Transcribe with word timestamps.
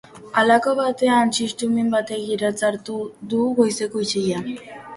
Halako 0.39 0.71
batean, 0.79 1.33
txistu 1.37 1.69
min 1.75 1.93
batek 1.97 2.33
iratzartu 2.37 2.99
du 3.35 3.45
goizeko 3.63 4.05
isila. 4.09 4.45